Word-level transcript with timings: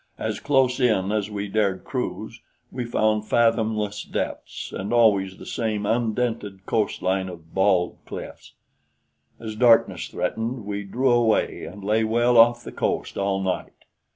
As 0.17 0.39
close 0.39 0.79
in 0.79 1.11
as 1.11 1.29
we 1.29 1.47
dared 1.47 1.83
cruise, 1.83 2.41
we 2.71 2.85
found 2.85 3.27
fathomless 3.27 4.01
depths, 4.01 4.71
and 4.73 4.91
always 4.91 5.37
the 5.37 5.45
same 5.45 5.83
undented 5.85 6.65
coastline 6.65 7.29
of 7.29 7.53
bald 7.53 7.97
cliffs. 8.07 8.53
As 9.39 9.55
darkness 9.55 10.07
threatened, 10.07 10.65
we 10.65 10.85
drew 10.85 11.11
away 11.11 11.65
and 11.65 11.83
lay 11.83 12.03
well 12.03 12.39
off 12.39 12.63
the 12.63 12.71
coast 12.71 13.15
all 13.15 13.43
night. 13.43 13.85